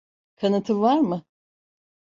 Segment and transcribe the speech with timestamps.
[0.35, 1.23] Kanıtın var mı?